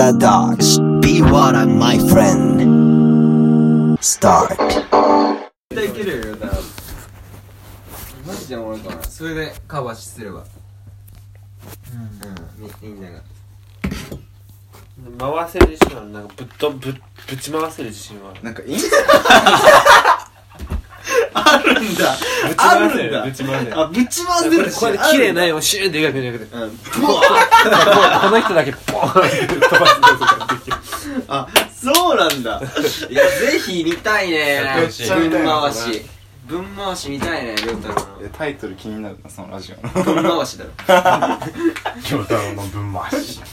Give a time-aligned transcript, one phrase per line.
[0.00, 0.80] paradox.
[1.02, 3.98] Be water, my friend.
[4.00, 4.56] Start.
[4.56, 4.88] 絶
[5.74, 6.62] 対いけるよだから
[8.26, 10.46] マジでおもろいかなそれでカバーすればうん、
[12.82, 13.20] みみんなが
[15.18, 16.94] 回せる自信はなんかぶっとぶ
[17.28, 18.90] ぶち回せる自信はなんかインス
[21.34, 22.16] あるんだ。
[22.48, 26.70] ぶち回せるぶち回せるあぶち回せるしこれ綺麗な絵をシューンって描くんじゃなくてうん。
[28.22, 30.76] この人だけポーンって飛ばすことができる。
[31.28, 32.60] あそうなんだ。
[33.10, 34.62] いやぜひ見たいね。
[34.76, 36.06] めっちゃ見たいな分回し。
[36.46, 40.04] 分回し見たいねりょうたろえタイトル気になるなそのラジオの。
[40.04, 40.70] 分回しだろ
[42.04, 43.40] 京 太郎の分回し。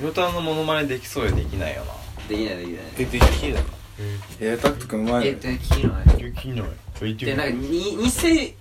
[0.00, 1.92] 京太郎のモノマネできそうでできないよな。
[2.28, 2.82] できないできない。
[2.96, 3.60] 出てきてだ
[3.98, 4.04] ろ
[4.40, 8.54] えタクト君うまいえねできないできないでなんかに似せん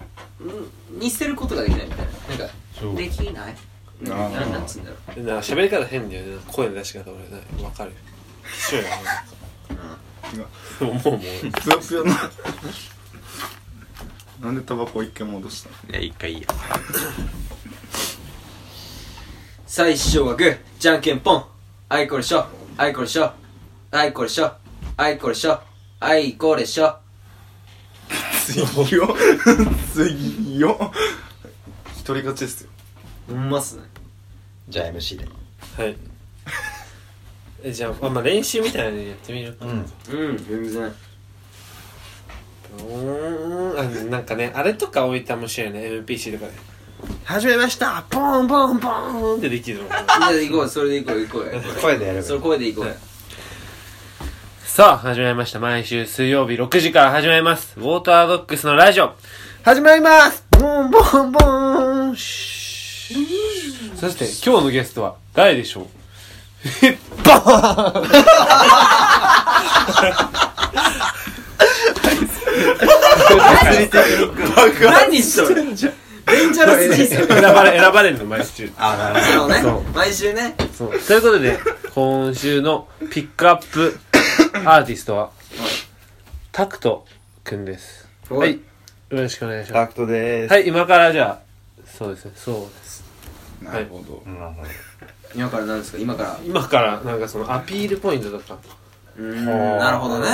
[0.91, 2.11] 似せることができないみたいな。
[2.11, 2.95] なんかそう。
[2.95, 3.55] できない？
[4.01, 5.19] なんなんなんつうんだろう。
[5.23, 6.37] なんか喋り方変だよね。
[6.51, 7.93] 声の出し方俺なわかる？
[8.45, 8.83] 一緒や
[9.69, 10.85] な。
[10.85, 11.19] もうもうもう
[11.61, 12.29] ぷよぷよな
[14.41, 15.75] なんでタバコ一回戻したの？
[15.89, 16.47] いや一回いいよ
[19.65, 21.45] 最小はグーじゃんけんぽん
[21.89, 22.45] あいこれしょ
[22.77, 23.31] あいこれしょ
[23.91, 24.51] あいこれしょ
[24.97, 25.59] あいこれしょ
[25.99, 26.97] あいこれしょ
[28.47, 29.15] 次よ。
[29.93, 30.91] 次よ。
[31.97, 32.69] 一人勝ちですよ。
[33.27, 33.83] ほんまっすね。
[34.69, 35.27] じゃあ MC で。
[35.77, 35.97] はい。
[37.63, 39.65] えじゃあ、まあ、練習みたいなのやってみるか。
[39.65, 39.71] うん。
[40.29, 40.83] うん全然。
[40.83, 43.79] うーん。
[43.79, 45.79] あなんかねあれとか置いたら面白いね。
[45.81, 46.53] MPC とかで
[47.25, 48.03] 「始めました。
[48.09, 48.89] ポンポンポ
[49.35, 49.85] ン!」ってできるの。
[50.31, 50.69] いや行こう。
[50.69, 51.53] それで行こう行こう。
[51.53, 52.85] よ声でやればそれ声で行こう。
[52.87, 52.95] よ
[54.77, 55.59] さあ始まりました。
[55.59, 57.73] 毎週水曜日6時から始まります。
[57.79, 59.11] ウォータードックスのラジオ。
[59.63, 60.45] 始まります。
[60.51, 61.39] ボンボンボ
[62.11, 62.15] ン。
[62.15, 65.85] シューそして今日のゲストは誰でしょう？
[67.25, 68.01] バー。
[74.77, 75.55] ン何それ？
[75.55, 78.69] デンジャラス人生選ばれ選ばれるの毎週。
[78.77, 79.81] あなるそう。
[79.81, 80.55] ね毎週ね。
[80.71, 80.89] そう。
[80.99, 81.57] ということで
[81.95, 83.97] 今週のピックアップ
[84.65, 85.31] アーティストは。
[86.51, 87.05] タクト
[87.43, 88.07] くんです。
[88.29, 88.53] はい。
[88.53, 88.59] よ
[89.09, 90.47] ろしくお願いしまタクトでーす。
[90.49, 92.31] すはい今からじゃあそうですね。
[92.35, 93.03] そうです。
[93.61, 94.67] なるほど、うんなるほど。
[95.35, 95.97] 今から何ですか？
[95.99, 96.37] 今から。
[96.43, 98.57] 今からなんかそのアピールポイントとか。
[99.17, 100.27] うーんなるほどね。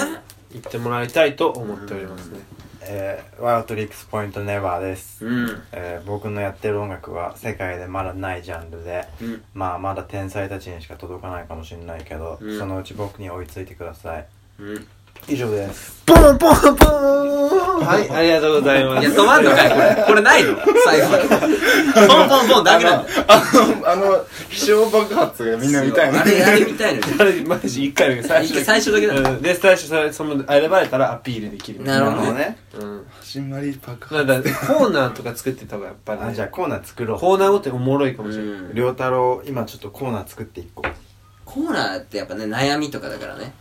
[0.52, 2.40] 言ってもらいたいと思っておりますね
[2.86, 5.64] えー、ワイルリックスポイントネバーです、うん。
[5.72, 9.44] えー、僕のやってる音楽は世界でまだないジャンルで、うん。
[9.54, 12.60] まあまだ天才たちにしか届かないかもしれないけど、うん。
[12.60, 14.28] そのうち僕に追いついてください。
[14.60, 14.88] うん
[15.28, 15.94] 以上です。
[16.06, 16.94] ポンポンポン
[17.84, 19.08] はいありがとうございます。
[19.08, 20.04] いや止まんのかいこれ。
[20.08, 20.58] これないの？
[20.86, 21.08] 最後。
[21.08, 23.42] ポンポンポンだけなんだよあ
[23.86, 29.16] のあの気象爆発がみんな見たいなあれあれ見たいのあれマジ1回目最初最初だけだ。
[29.16, 29.42] うん。
[29.42, 32.00] で最初それその選ばれたらアピールできるな。
[32.00, 32.58] るほどね。
[32.78, 33.06] うん。
[33.22, 37.20] 始まり爆なん発だコーナーとか作ってた方がやっぱりねあじゃあコーナー作ろう。
[37.20, 38.54] コーナーごとにおもろいかもしれない。
[38.54, 38.78] うん。
[38.78, 40.92] 良太郎今ちょっとコーナー作っていこう。
[41.46, 43.54] コーナーってやっぱね悩みとかだからね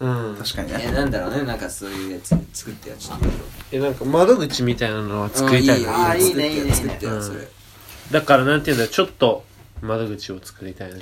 [0.00, 0.36] うん。
[0.38, 0.84] 確かにね。
[0.88, 1.42] えなんだろうね。
[1.44, 3.26] なんかそういうやつ作ってよちょっと
[3.72, 6.72] えなんか窓口みたいなのは作りたいうんなあーいいね作ってよいいね。
[6.74, 7.48] 作ってうんよそれ。
[8.10, 9.44] だからなんていうんだちょっと
[9.82, 11.00] 窓口を作りたいね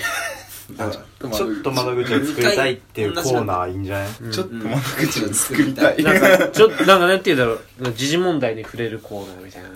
[0.79, 4.09] あちょっと窓口を作りたいっていうコーナーいいんじゃない？
[4.31, 6.21] ちょっと窓口を作りたい、なん。
[6.21, 7.61] かちょっとなんかなんていうんだろう。
[7.97, 9.69] 時事問題に触れるコーナーみたいな。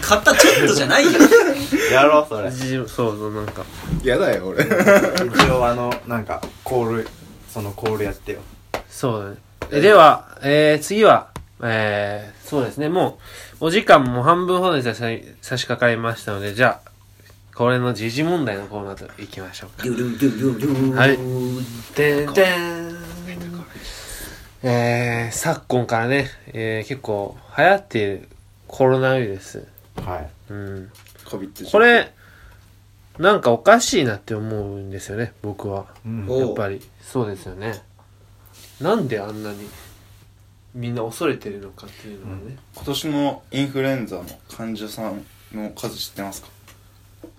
[0.00, 1.12] 買ったちょっとじゃないよ。
[1.92, 2.50] やろうそれ。
[2.50, 3.64] 時事そうそうなんか。
[4.02, 4.64] やだよ俺。
[4.64, 7.08] 一応あのなんかコール
[7.54, 8.40] そのコールやってよ。
[8.90, 9.38] そう。
[9.60, 11.28] だねえでは、えー、次は
[11.62, 12.88] えー、そうですね。
[12.88, 13.18] も
[13.60, 15.00] うお時間も半分ほどに差し
[15.40, 16.90] 差し掛かりましたのでじゃあ
[17.54, 19.88] これの時事問題のコーナーといきましょうか。
[20.98, 21.16] はい
[21.94, 23.04] でんでん
[24.66, 28.28] えー、昨今からね、えー、結構流行っている
[28.66, 29.68] コロナウイルス。
[29.96, 30.52] はい。
[30.52, 30.90] うん。
[31.70, 32.12] これ、
[33.18, 35.84] なんかおかしいなって思うんですよね、僕は。
[36.06, 36.26] うん。
[36.28, 36.80] おやっぱり。
[37.06, 37.82] そうですよね。
[38.80, 39.68] なんであんなに
[40.74, 42.56] みんな恐れてるのかっていうのはね。
[42.74, 46.48] 今年のインフルエンザの患者さんの数知ってますか？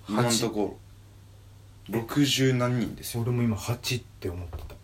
[0.08, 0.80] 今のとこ
[1.90, 2.00] ろ。
[2.00, 3.24] 60何人ですよ。
[3.24, 4.76] 俺も今8って思ってた。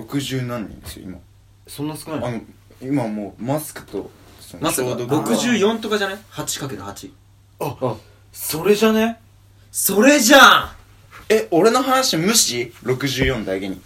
[0.00, 1.18] 60何人ですよ今。
[1.66, 2.42] そんな少ないあの
[2.80, 4.10] 今もうマスクと
[4.40, 5.12] そのまさか消毒。
[5.12, 7.10] 64とかじゃない ?8×8
[7.60, 7.96] あ。
[8.32, 9.18] それじゃね？
[9.72, 10.70] それじゃん
[11.32, 13.80] え俺の話無視？64だけに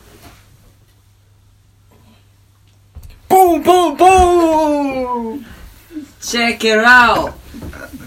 [3.29, 5.47] ボンボンボン
[6.23, 7.33] ！Check it out!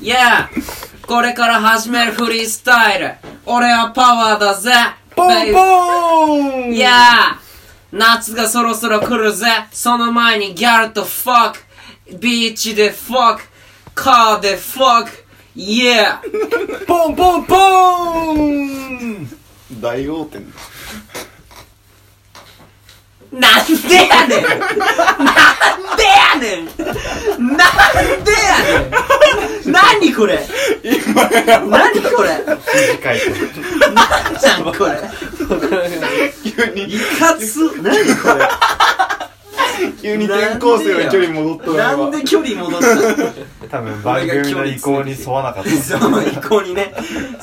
[0.02, 0.48] Yeah!
[1.06, 3.14] これから始めるフリースタイル。
[3.46, 4.72] 俺はパワーだぜ。
[5.16, 6.74] ポンポン！
[6.74, 7.48] いやー
[7.92, 9.46] 夏がそろそろ来るぜ。
[9.72, 11.54] その前にギャルとファッ
[12.14, 13.44] クビーチでファック
[13.94, 15.27] カーでファック
[15.60, 17.56] イエーポンポンポ
[18.36, 19.28] ン！
[19.82, 20.46] 大王店
[23.32, 24.44] なんでやねん！
[24.44, 24.78] なん
[25.98, 26.66] でやねん！
[27.58, 27.68] なん
[28.24, 28.90] でやね
[29.66, 29.72] ん！
[29.72, 30.46] 何これ？
[30.84, 32.30] 何これ？
[33.02, 33.20] 短い
[33.96, 35.02] 何じゃんこれ？
[36.44, 36.84] 急に。
[36.84, 37.82] いかつ。
[37.82, 38.48] 何これ？
[40.02, 42.96] 急に転校生の距離戻ったななんで距離戻った？
[42.96, 43.34] の
[43.78, 46.96] 多分番組の意向に沿わなかったそう、一向にね、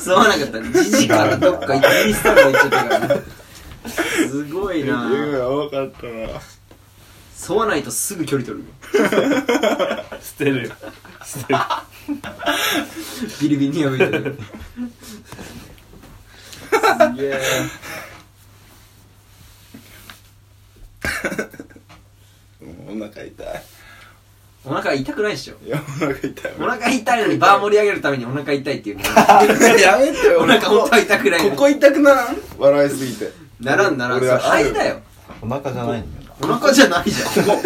[0.05, 0.61] 沿わなかった。
[0.83, 3.21] じじからどっかイギリスとか行っちゃったからね。
[3.85, 6.11] すごいな今やばかったな
[7.47, 8.71] 沿わないとすぐ距離取るよ。
[10.21, 10.73] 捨てるよ
[11.23, 11.59] 捨てる
[13.41, 14.37] ビリビリに破いてる。
[16.69, 17.39] すげえ。
[22.89, 23.29] お腹痛い
[24.67, 25.55] お腹痛くないっしょ。
[25.65, 26.33] いやお腹痛い。
[26.59, 29.03] お腹痛いのにバー盛り上げるためにお腹痛いっていうの。
[29.79, 30.39] やめてよ。
[30.39, 32.37] お腹本当は痛くないのここ痛くならん？
[32.57, 33.31] 笑いすぎて。
[33.61, 34.19] ならんならん。
[34.19, 34.99] 肺だよ。
[35.41, 36.33] お腹じゃないんだよ。
[36.41, 37.45] お腹じゃないじゃん。
[37.45, 37.61] ここ。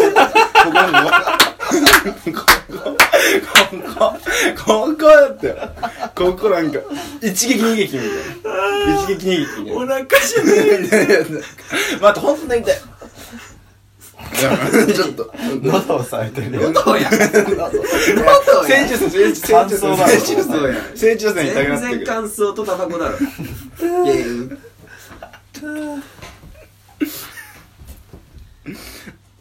[2.28, 2.42] にこ。
[2.74, 2.98] ここ。
[4.66, 4.96] ここ。
[4.98, 5.56] こだって
[6.16, 6.50] ここ。
[6.50, 6.80] なんか
[7.22, 10.56] 一撃二撃みたいな一撃二撃みたいなお腹じゃない。
[10.56, 11.20] いやいや
[12.02, 12.76] 待って本当に痛い
[14.40, 17.10] ちょっと喉を咲いてるよ喉や。
[17.12, 18.70] 喉や。
[18.70, 19.02] 全然っ
[19.68, 19.82] てく
[22.00, 23.18] る乾燥とタバコだろ。
[23.18, 23.22] い
[24.08, 24.26] やいや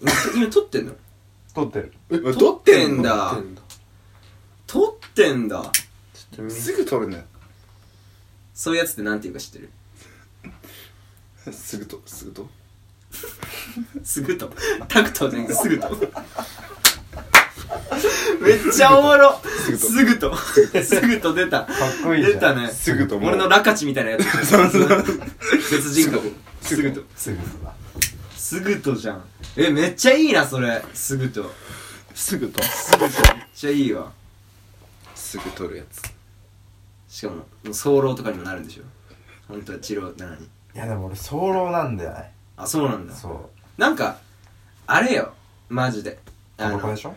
[0.00, 0.93] 今今撮ってんの
[1.55, 3.37] 撮ってるえ撮ってんのだ
[4.67, 5.71] 撮ってんだ
[6.49, 7.27] すぐ撮るね
[8.55, 9.71] そういうやつってなんていうか知ってる
[11.53, 12.49] すぐとすぐと
[14.03, 14.50] すぐと
[14.88, 15.91] タクトじゃなくてすぐと
[18.41, 19.41] めっちゃおもろ。
[19.76, 21.65] すぐとすぐと出た。
[21.65, 22.32] かっこいいじゃん。
[22.35, 22.69] 出たね。
[22.69, 23.31] すぐともう。
[23.31, 24.25] 俺のラカチみたいなやつ。
[25.70, 26.32] 別人格。
[26.62, 27.75] すぐとすぐだ
[28.37, 29.25] すぐとじゃん。
[29.56, 30.82] えめっちゃいいなそれ。
[30.94, 31.50] すぐと
[32.14, 33.11] すぐとすぐとめっ
[33.55, 34.11] ちゃいいわ。
[35.14, 36.03] すぐ撮るやつ。
[37.09, 38.82] しかも早漏とかにもなるんでしょ。
[39.49, 43.14] 本当は治療なのにいやでも俺早漏なんだよねあそうなんだ。
[43.14, 43.81] そう。
[43.81, 44.19] なんか
[44.87, 45.32] あれよ。
[45.69, 46.19] マジで。
[46.58, 47.14] あのタバコでしょ？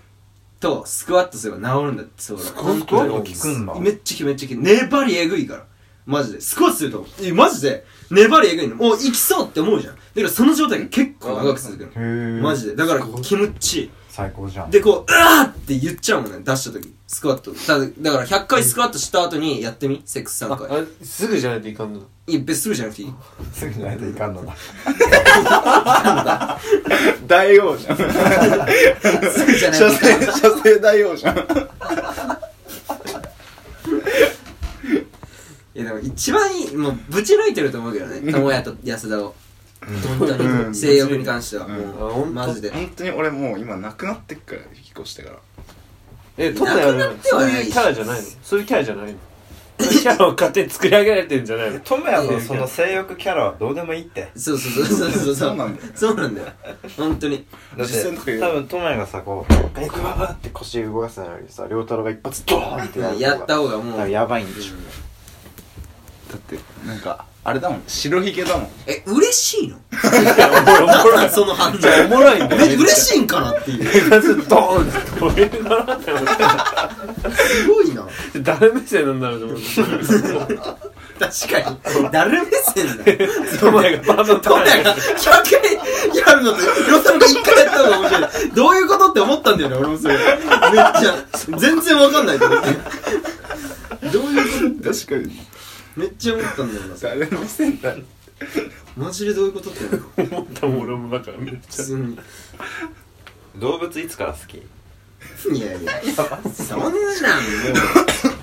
[0.59, 2.51] とスクワットすれば治るんだってそうだ。
[2.51, 3.79] 本当に効くんだ。
[3.79, 5.65] めっちゃ効くめっちゃ効く粘りえぐいから。
[6.05, 6.41] マジで。
[6.41, 7.85] スクワットするとえマジで。
[8.11, 8.75] 粘りえぐいの。
[8.75, 9.95] もういきそうって思うじゃん。
[9.95, 11.89] だからその状態が結構長く続くの。
[11.89, 12.75] へえマジで。
[12.75, 14.69] だから気持ちいい最高じゃん。
[14.69, 16.93] でこううわーって言っちゃうもんね出した時。
[17.07, 17.53] スクワット。
[17.53, 20.01] だだから100回スクワットした後にやってみ？
[20.05, 20.81] セックス3回。
[20.81, 22.01] あすぐじゃないといかんの？
[22.27, 23.13] いや別にすぐじゃなくていい。
[23.53, 24.45] すぐじゃないといかんの。
[24.45, 24.53] だ
[27.25, 27.97] 大王じゃん。
[27.97, 28.03] す
[29.45, 31.37] ぐじゃないと射精射精大王じゃん。
[35.73, 38.29] いやでも一番いいもうぶち抜いてると思うけどね。
[38.29, 39.33] 友也と安田を
[39.85, 41.69] 本当うんに性欲に関してはう。
[41.69, 41.73] ん。
[41.73, 42.69] もうあほんとマジで。
[42.71, 44.67] 本当に俺もう今なくなってっから引っ
[44.99, 45.35] 越してから。
[46.37, 48.27] えトナヤはそういうキャラじゃないの？
[48.43, 49.17] そういうキャラじゃないの。
[49.79, 51.79] そういうキャラを勝手に作り上げられてんじゃないの？
[51.79, 54.31] トムヤのその性欲キャラはどうでもいいって。
[54.35, 55.35] そうそうそうそうそう。
[55.35, 55.91] そうなんだよ。
[55.95, 56.47] そうなんだよ。
[56.95, 57.45] 本当に。
[57.75, 63.99] だって多分トムヤがさこうガイクババって腰動かすのよりさ亮太郎が一発ドーンってやった方がもう。
[63.99, 64.75] 多分やばいんでしょ。
[66.31, 67.83] だってなんかあれだもん。
[67.87, 68.67] 白ひげだもん。
[68.85, 69.77] え嬉しいの？
[69.77, 71.75] おもろなんその反応。
[72.05, 73.83] おもろいんだ嬉しいんかなっていう。
[74.47, 75.19] ドーンって。
[75.19, 76.29] どういうのかなって思って。
[77.35, 78.07] すごいな
[78.43, 79.65] 誰目線なんだろうと思って。
[81.19, 81.77] 確かに。
[82.11, 83.17] 誰目線だよ
[83.59, 84.99] トマヤがバンバントモヤが100
[85.31, 86.61] 回やるのが1
[87.43, 90.13] 回やったのが面白いどういうことって思ったんだよね俺もそれ。
[90.15, 91.25] めっちゃ。
[91.57, 92.67] 全然わかんないと思って。
[94.09, 95.31] どういうこ確かに。
[95.31, 95.41] と
[95.95, 97.19] めっちゃ思ったんだよなそれ。
[97.19, 97.95] 誰のせんだ
[98.95, 99.79] マジでどういうことって
[100.23, 100.67] 思った。
[100.67, 101.59] もん俺もだからめっちゃ。
[101.61, 102.19] 普通に。
[103.57, 104.55] 動物いつから好き？
[104.55, 104.61] い
[105.59, 106.01] やいや。
[106.53, 107.01] そんなんもう。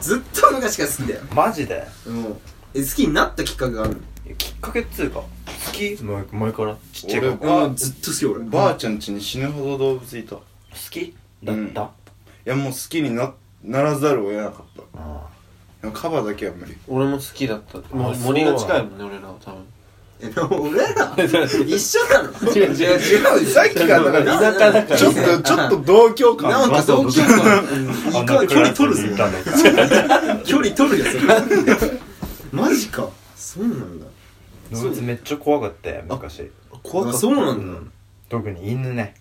[0.00, 1.21] ずっと昔から好きだよ。
[1.35, 1.87] マジで？
[2.07, 2.37] もう
[2.75, 4.00] え好きになったきっかけがあるの？
[4.37, 5.21] きっかけっつうか。
[5.21, 5.28] 好
[5.73, 5.97] き？
[6.02, 6.76] 前前から？
[6.93, 8.45] ちっちゃい俺頃もうずっと好き俺。
[8.45, 10.37] ばあちゃん家に死ぬほど動物いた。
[10.37, 10.45] い好
[10.90, 11.14] き？
[11.43, 11.90] だった、
[12.45, 14.83] やもう好きになならざるを得なかった。
[15.00, 15.28] あ
[15.92, 16.76] カバーだけは無理。
[16.88, 17.78] 俺も好きだった。
[17.94, 19.61] もう森が近いもんね俺らは多分。
[20.20, 21.14] えでも俺ら
[21.64, 22.30] 一緒なの？
[22.52, 22.99] 違う違う。
[22.99, 24.97] 違うさっきからだから田舎だから。
[24.99, 26.50] ちょっとちょっと同居感。
[26.50, 27.64] なんか同居感。
[27.64, 28.14] うん。
[28.16, 29.02] いいか距離取るぞ
[30.44, 31.16] 距離取るよそ
[31.87, 32.00] れ。
[32.50, 33.08] マジか。
[33.37, 34.06] そうなんだ。
[34.73, 36.50] 動物めっちゃ怖かったよ昔。
[36.73, 37.18] あ怖かった。
[37.18, 37.52] そうなんだ。
[37.52, 37.92] うん
[38.28, 39.14] 特に犬ね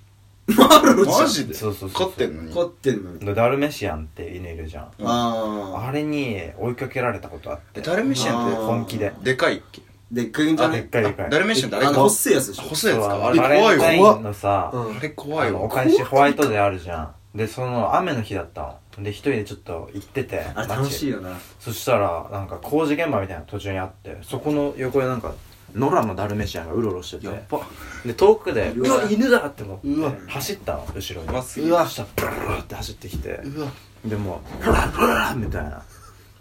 [0.48, 1.20] マロじゃん。
[1.22, 1.54] マジで？
[1.54, 2.54] そうそうそう飼ってんのに。
[2.54, 3.20] 飼ってんのに。
[3.20, 4.84] でダルメシアンって犬いるじゃん。
[4.84, 7.82] あああれに追いかけられたことあって。
[7.82, 9.12] ダルメシアンって本気で。
[9.24, 9.82] でかいっけ？
[10.10, 11.30] でっかいんじゃあないでっかいでっかい。
[11.30, 12.62] ダルメシアンってあれあのか細いやつでしょ？
[12.64, 13.28] 細いやつか？
[13.28, 14.98] あれバレ怖いンタイわンのさうん。
[14.98, 17.38] あれ怖いあのおわ返しホワイトデーあるじゃん。
[17.38, 18.62] でその雨の日だった
[18.98, 19.04] の。
[19.04, 21.38] で一人でちょっと行っててあれ楽しいよな。
[21.60, 25.34] そしたらなんか工事現場みたいな途中にあってそこの横でなんか
[25.76, 27.28] 野良のダルメシアンがうろうろしてて。
[27.28, 27.62] やっば
[28.06, 29.04] で遠くでうわ。
[29.10, 30.14] 犬だって思ってうわ。
[30.28, 31.28] 走ったの後ろに。
[31.30, 31.86] うわ。
[31.86, 32.26] そした。
[32.26, 33.30] らブルルルって走ってきて。
[33.44, 33.72] うわ。
[34.06, 35.84] でもうブラブラみたいな。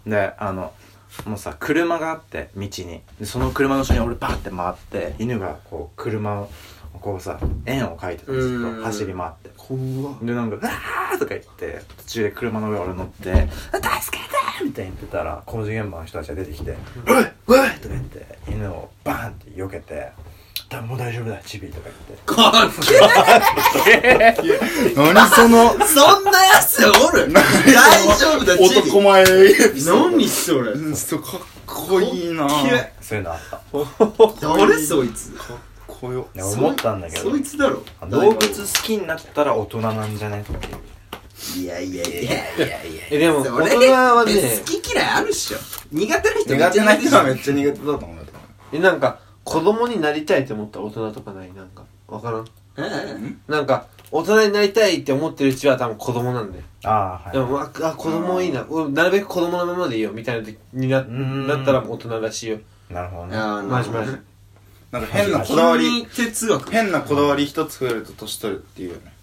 [0.05, 0.73] であの
[1.25, 2.69] もうさ車があって道に。
[3.19, 6.49] でその車の後ろに俺バーって回って犬がこう車を
[7.01, 8.77] こうさ円を描いてたんですうん。
[8.77, 13.49] よ走り回って怖っでなんか「うわー!」とか言って途中で車の上俺乗って
[14.01, 16.75] 「助けて!」みたいに言ってたら工事現場の人たちが出てきて
[17.07, 17.25] 「おい
[17.59, 20.11] おい!」とか言って犬をバーンって避けて
[20.69, 21.79] 「多分もう大丈夫だチビ」と
[22.33, 22.99] かかっけ
[24.95, 25.75] 何その？
[25.79, 27.31] えそんなやつおる？
[27.31, 27.43] 大
[28.17, 28.79] 丈夫だチビ。
[28.89, 29.21] 男前。
[29.23, 29.25] エ
[29.73, 30.73] ピソー何それ？
[30.73, 32.49] ドうんそうかっこいいな。
[33.01, 33.61] そういうのあった。
[34.57, 35.33] 誰そいつ？
[35.99, 36.27] こよ。
[36.35, 37.31] いや思ったんだけど。
[37.31, 37.83] そいつだろ。
[38.09, 40.55] 動物好きになったら大人なんじゃねってい？
[40.55, 42.31] ういやいやいやいや
[42.65, 42.77] いや。
[43.11, 45.57] えでもそ大れ人はねえ好き嫌いあるっしょ。
[45.91, 48.23] 苦手な人苦手な人はめめっっちゃ苦手だと思うよ
[48.73, 51.53] えなんか子供になりたいって思った大人とかない？
[51.53, 52.45] なんかわからん？
[52.45, 52.51] ちゃ
[53.47, 56.63] なんか大人になりたいって思ってるうちは多分子供なんだよ。
[56.85, 56.89] あ
[57.25, 57.33] あはい。
[57.33, 58.65] でもああ子供いいな。
[58.69, 61.47] 俺なるべく子供のままでいいよみたいな時になん。
[61.47, 62.59] なったらもう大人らしいよ。
[62.89, 63.37] なるほどね。
[63.37, 64.11] あマジマジ
[64.91, 69.13] なんか変なこだわり哲学変なこだわり一つ増えると年取るっていうよね。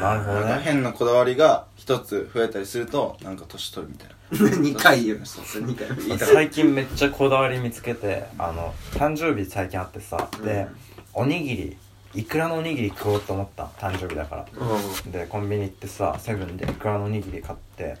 [0.00, 4.14] なるほどなんかね変なこだわりが一つ増えたりするとなんか年取るみたいな。
[4.32, 10.66] 2回言うそうそう2回最近めっちゃこだわり見つけてあの誕生日最近あってさで
[11.12, 11.76] おにぎり
[12.14, 13.70] いくらのおにぎり食おうと思ったの？
[13.78, 14.44] 誕生日だから。
[14.44, 17.96] うでコンビニ行ってさセブンでいくらのおにぎり買って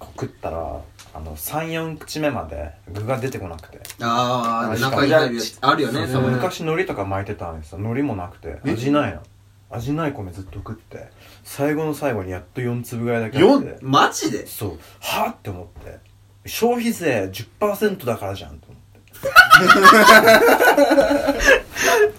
[0.00, 0.80] 食ったら
[1.14, 3.80] あの34口目まで具が出てこなくて。
[4.02, 8.60] あああ中に入るやつあるよねそう昔海苔とか巻いてたのにさ海苔もなくて。
[8.64, 9.22] 味ないの。
[9.70, 11.10] 味ない米ずっと食って。
[11.42, 13.78] 最後の最後にやっと4粒ぐらいだけあって。
[13.80, 14.46] マジで？
[14.46, 14.78] そう。
[15.00, 15.98] はあって思って。
[16.44, 18.58] 消費税10%だからじゃん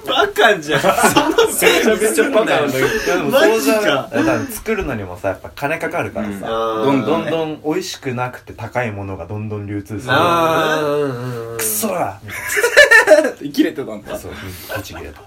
[0.07, 0.81] バカじゃん。
[0.81, 0.87] そ
[1.29, 2.85] のせいめちゃめちゃバカなんだけど。
[2.87, 3.07] い。
[3.07, 7.05] やでもマジかだから作るのにもさやっぱ金かかるからさ、どん。
[7.05, 10.13] どんどん美味しくなくて高いものがどんどん流通する。
[10.13, 12.19] ああうんうんうんクソだ。
[12.23, 14.13] みたい切れてたんだ。
[14.13, 14.31] なそう
[14.75, 15.21] ブチ切れた。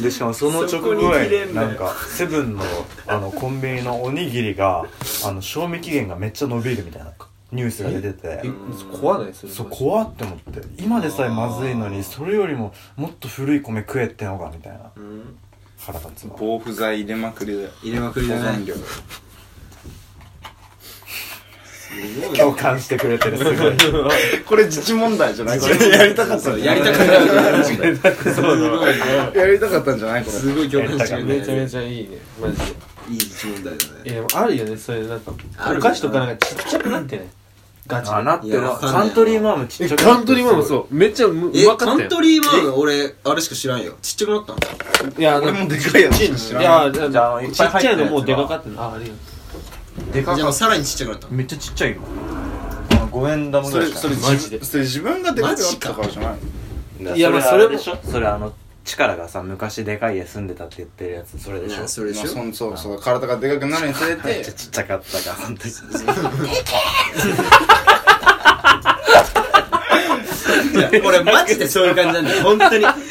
[0.00, 1.68] でしかもその直そこに後切れんだよ。
[1.68, 2.64] なんかセブンの
[3.06, 4.86] あのコンビニのおにぎりが
[5.24, 7.10] あの賞味期限がめっちゃ伸びるみたいな
[7.50, 8.40] ニュースが出てて。
[8.44, 8.50] え
[9.00, 10.60] 怖ないそれそう怖って思って。
[10.78, 14.90] 今でさえまずいのにそれよりももっと古い米食えってのかみたいな。
[14.96, 15.36] うん。
[15.78, 17.70] 腹立つわ防腐剤入れまくりだよ。
[17.82, 18.66] 入れまくり保だね
[22.36, 23.56] 共感してくれてるすごい。
[24.46, 25.58] これ自治問題じゃない？
[25.60, 25.88] これ。
[25.88, 28.58] やりたかったやりたかったそう
[29.34, 30.24] だやりたかったんじゃない？
[30.24, 30.36] これ。
[30.38, 32.08] すごい共感してくれめちゃめてちゃいい。
[32.10, 32.64] ねマジで。
[33.08, 34.12] いい一問題だね。
[34.12, 35.32] いやあるよねそういうなんか
[35.76, 37.30] お菓子とかなんかちっちゃくなってね
[37.88, 38.16] ガチで。
[38.16, 40.94] あなってるいやわかんないカントリーマームちっえちゃくなカントリーマームそう。
[40.94, 43.94] めっちゃううえまかったよカントリーマーム俺あれしか知らんよ。
[44.02, 44.58] ちっちゃくなったの
[45.18, 51.32] いや俺もでかいやつしか知いらないやじゃあいっぱい入ってるやつがちっちゃいのもうでかかってんのあありがとでかかっじゃあさらにちっちゃくなったの。
[51.34, 51.96] めっちゃちっちゃいよ
[53.10, 54.28] 5円玉ぐそれそれらいしか。
[54.28, 57.96] ないマジでそれ自分がでかくなったからじゃないいやまあそれもでしょ？
[58.04, 58.52] それあの
[58.88, 61.82] 力がさ昔でかい家住んでたって言ってるやつそれでしょ？
[61.82, 62.22] ねそれでしょ？
[62.24, 64.52] まあそんそうそう体がでかくなるにつれめっちゃて。
[64.58, 65.74] ちっちゃかったから本当に。
[71.04, 73.04] 俺マジでそういう感じなんだよ本当にダッカ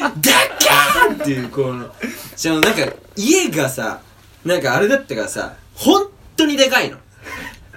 [1.08, 1.90] ーンっていうこの
[2.36, 4.00] しかもなんか家がさ
[4.44, 6.96] なんかあれだったからさ本当にでかいの。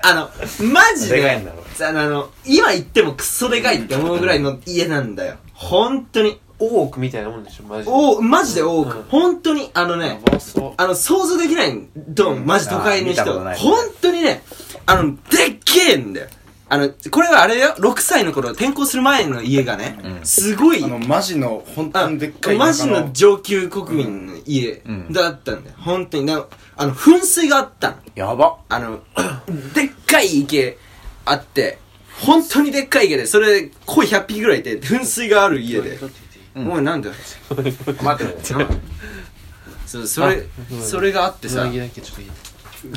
[0.03, 0.31] あの
[0.65, 1.17] マジで。
[1.17, 1.63] でかいんだろ。
[1.75, 5.35] さあの今言ってもクソでかいって思うぐらいの家なんだよ。
[5.53, 7.91] 本当に大奥みたいなもんでしょマジで。
[7.91, 9.03] おマジで多く、うん。
[9.03, 10.73] 本当にあのねやばそう。
[10.77, 11.77] あの想像できない
[12.15, 13.21] とマジ都会の人。
[13.23, 13.57] あー見たことない。
[13.57, 14.43] 本当にね
[14.85, 16.27] あのでっけえんだよ。
[16.69, 20.25] あのこれはあれだよ6歳の頃転校する前の家がね、うん。
[20.25, 25.11] すごいあのマジの本当にでっかいマジの上級国民の家うん。
[25.11, 25.75] だったんだよ。
[25.79, 26.25] 本当に。
[26.25, 26.45] な
[26.77, 27.95] あの、噴水があったの。
[28.15, 28.57] やば。
[28.69, 29.01] あの、
[29.75, 30.77] でっかい池
[31.25, 31.77] あって、
[32.21, 35.99] 本当にでっかい池で、それ、鯉100匹ぐらいいて、噴水がある家で。
[36.55, 36.71] うん。
[36.71, 37.15] おい、なんだよ。
[37.49, 38.53] 待って待って。
[38.53, 38.67] な
[39.85, 40.45] そう、それ
[40.79, 41.63] あ、それがあってさ。
[41.63, 42.29] 上、着だけちょっといい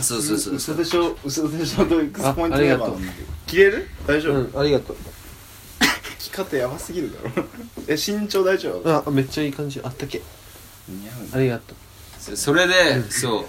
[0.03, 0.75] そうそうそうそう。
[0.75, 2.99] 嘘でしょ嘘でしょとエクスポイントあありがとう。
[3.47, 3.89] 切れる？
[4.07, 4.97] 大丈夫、うんありがとう。
[6.35, 7.47] 方やばすぎるだろ。
[7.87, 8.91] え身長大丈夫？
[9.07, 9.81] あめっちゃいい感じ。
[9.85, 10.21] あったけ。
[10.89, 11.77] 似合うありがとう。
[12.19, 13.47] そそれで、そ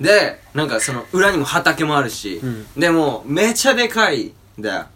[0.00, 0.02] う。
[0.02, 2.66] でなんかその裏にも畑もあるし、うん。
[2.76, 4.86] でもめちゃでかいんだよ。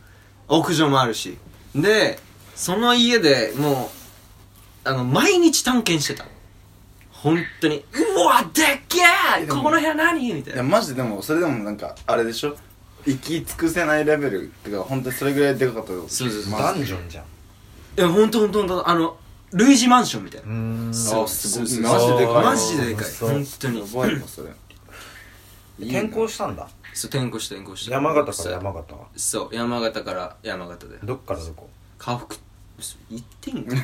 [0.49, 1.39] 屋上もあるし。
[1.75, 2.21] で
[2.55, 3.98] その家でもう
[4.89, 6.25] あの毎日探検してた
[7.11, 7.85] 本当に。
[8.17, 9.01] うわでっけ
[9.43, 10.33] えここの部屋何？
[10.33, 10.63] みたいな。
[10.63, 12.57] いやマジでもそれでもなんかあれでしょ？
[13.05, 16.59] 行き尽くせないレベルってか本当にそれぐらいでかかったそうそうそう。
[16.59, 17.25] ダンジョンじゃん。
[17.25, 17.27] い
[18.01, 19.17] や本当本当本当あの
[19.53, 20.49] ルイージマンションみたいな。
[20.49, 20.95] うん。
[20.95, 21.69] そうあすごい。
[21.69, 21.83] そう。
[21.83, 23.05] マジでかいマジででかい。
[23.05, 23.29] そう。
[23.31, 23.79] 本当に。
[23.81, 24.49] やばいわそれ。
[25.81, 26.69] 転校したんだ？
[26.95, 27.93] そう転校した転校した。
[27.93, 29.07] 山形から山形は？
[29.17, 30.99] そう山形から山形で。
[31.05, 31.69] どっからどこ？
[31.99, 32.37] 家福
[33.11, 33.77] 言ってんか。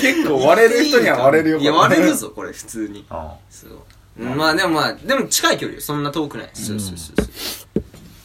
[0.00, 1.58] 結構割れる人には割れるよ。
[1.58, 3.04] いや割れるぞこれ普通に。
[3.10, 3.70] あそう。
[4.22, 5.80] まあでもまあでも近い距離よ。
[5.80, 6.50] そんな遠くない。
[6.54, 7.82] そうそうそうそう。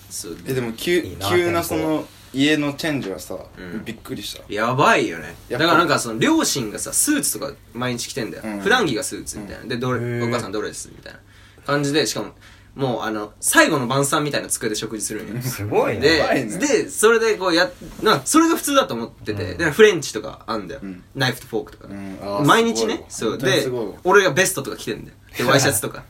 [0.09, 0.37] そう。
[0.47, 3.85] えでも急いいな急なその家のチェンジはさうん。
[3.85, 4.43] びっくりした。
[4.51, 5.35] やばいよね。
[5.49, 8.59] やっぱだからなんかその両親がさスーツとか毎日着てんだよ、うん。
[8.61, 9.65] 普段着がスーツみたいな。
[9.65, 10.27] でどれへー。
[10.27, 11.19] お母さんどれですみたいな
[11.65, 12.31] 感じでしかも
[12.75, 15.41] もうあの最後の晩餐みたいな机で食事するんよ。
[15.43, 15.99] すごいね。
[16.01, 16.57] でやばいね。
[16.57, 17.69] でそれでこうや
[18.01, 19.57] なそれが普通だと思ってて、うん。
[19.57, 21.03] でフレンチとかあんだよ、うん。
[21.15, 22.17] ナイフとフォークとか、うん。
[22.21, 23.39] あー毎日ねすごいわ。
[23.39, 23.49] そう。
[23.49, 23.99] です本当にごいわ。
[24.03, 25.17] 俺がベストとか着てんだよ。
[25.37, 26.03] で ワイシャツとか。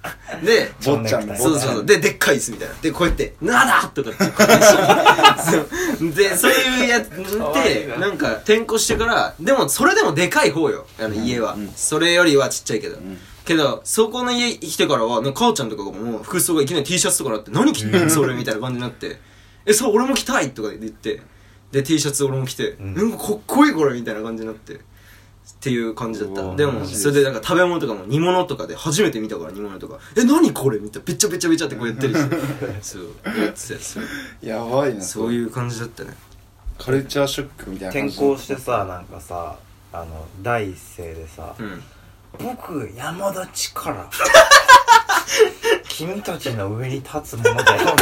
[0.44, 1.86] で坊ちゃんだそうそうそう。
[1.86, 2.76] で、でっかい椅子みたいな。
[2.82, 5.44] で、こうやって、なだとかってこうやって。
[5.52, 6.12] そう。
[6.12, 8.10] で、そういうやつで、な。
[8.10, 10.86] んか、転校してから、でも、それでもでかい方よ。
[11.00, 11.54] あの、家は。
[11.54, 11.72] うん。
[11.76, 12.98] それよりはちっちゃいけど。
[12.98, 13.18] ん。
[13.46, 18.10] けど、そこの家来てからは、なんか母ちゃんとかがもう、服装がいきなり T シャツとかなって、何着てんの？
[18.10, 19.20] それみたいな感じになって、
[19.66, 20.52] え、そう、俺も着たい？
[20.52, 21.22] とか言って、
[21.72, 22.94] で、T シャツ俺も着て、ん。
[22.96, 24.76] なんかかっこいいこれみたいな感じになって。
[24.76, 24.80] っ
[25.64, 26.56] ていう感じだった。
[26.56, 30.80] でもそれでなんか食べ物とかも煮物とかで初めて見たから煮物とかえ何これ？
[30.80, 31.06] みたいな。
[31.06, 32.20] べちゃべちゃべちゃってこうやったりし。
[32.30, 32.36] て
[32.82, 34.00] そうやってたやつ
[34.42, 36.16] やばいなそういう感じだったね。
[36.78, 38.16] カルチャーショックみたいな感じ。
[38.18, 39.58] 転校してさなんかさ
[39.94, 41.84] あの第一声でさうん
[42.40, 44.10] 僕山田力
[45.90, 47.96] 君たちの上に立つものだよ。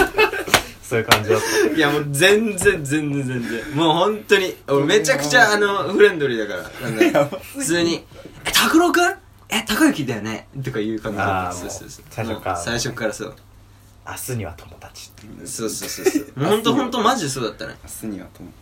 [0.82, 1.76] そういう感じだった。
[1.76, 3.76] いやもう全然全然全然。
[3.76, 6.90] もう本当に俺めちゃくちゃあのフレンドリーだから。
[6.90, 8.06] なんか普通に
[8.46, 9.16] 「え拓郎くん？
[9.50, 11.58] え高雪だよね」とかいう感じだった。
[11.58, 12.06] そうそうそう。
[12.10, 12.58] 最初から。
[12.58, 13.36] 最初からそう。
[14.08, 15.12] 明日には友達。
[15.46, 16.40] そうそうそうそう。
[16.40, 17.76] もう本当本当マジでそうだったね。
[17.84, 18.54] 明日にはと思う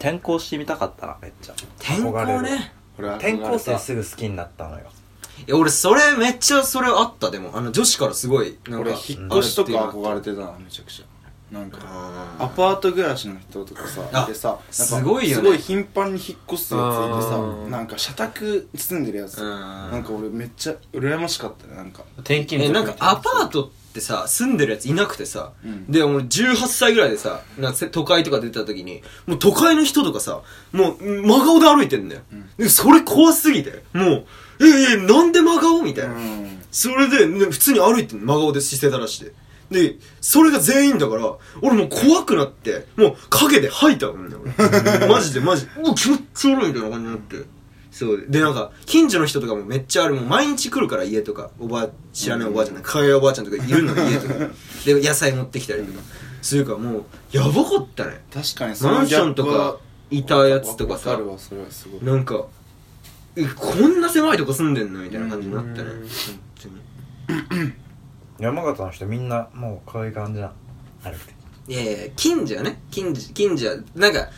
[0.00, 1.54] 転校してみたかったなめっちゃ。
[1.78, 2.72] 転校ね。
[2.98, 4.86] 転校生すぐ好きになったのよ
[5.46, 7.50] いや俺それめっちゃそれあったでも。
[7.54, 11.04] あの女子からすごいなんか俺引っ越しとか憧れてたなめちゃくちゃ。
[11.50, 15.42] なんかあアパート暮らしの人とかささすごいよね。
[15.42, 19.42] すごい頻繁に引っ越すやついてあさーなんか社宅住んでるやつ。
[19.42, 19.48] うん。
[19.48, 22.04] なんか俺めっちゃ羨ましかったねなんか。
[22.18, 25.90] 転勤えなんかアパートってさ住んでるやついなくてさ、うん。
[25.90, 32.20] で俺18歳ぐらいでさなんかせ都会とか出た時にもう都会の人とかさもう真顔で歩いてんだよ、
[32.58, 34.26] でそれ怖すぎてもう
[34.60, 35.82] ええなんで真顔？
[35.82, 36.62] みたいな、うん。
[36.70, 39.32] それで、ね、普通に歩いて真顔で姿勢正して。
[39.70, 44.52] でそれが全員だから俺もう怖くなってもう影で吐いたもんね俺。
[45.06, 45.66] マジでマジ。
[45.82, 47.36] うわ気持ち悪いみたいな感じになって。
[47.92, 48.24] そう。
[48.28, 51.50] でなんか近所の人とかもめっちゃあれもう毎日来るから家とか。
[51.60, 54.34] おばあ知らないおばあちゃんねかわいいおばあちゃんとかいるの 家とか。
[54.84, 56.00] で野菜持ってきたりとか。
[56.42, 58.22] するからもうやばかったね。
[58.32, 59.76] 確かにそマンションとか
[60.10, 61.10] いたやつとかさ。
[61.10, 61.22] わか
[62.02, 62.59] なんかえ
[63.56, 65.78] こんな狭いとこ住んでんのみたいな感じになったね。
[65.82, 65.86] うん。
[66.00, 66.08] 本
[67.48, 67.72] 当に。
[68.38, 70.52] 山形の人みんなもうこういう感じなの。
[71.04, 71.12] 歩い
[71.66, 71.72] て。
[71.72, 72.80] いやいや近所はね。
[72.90, 73.68] 近所近所。
[73.68, 74.28] はなんか